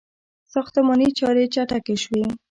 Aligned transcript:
•ساختماني 0.53 1.09
چارې 1.19 1.43
چټکې 1.53 1.95
شوې. 2.03 2.23